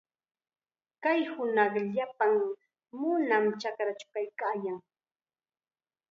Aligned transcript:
Kay 1.03 1.21
hunaqqa 1.33 1.81
llapan 1.95 2.33
nunam 2.99 3.45
chakrachaw 3.61 4.11
kaykaayan. 4.13 4.77